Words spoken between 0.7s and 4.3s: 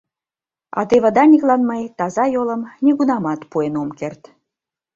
А теве Даниклан мый таза йолым нигунамат пуэн ом керт.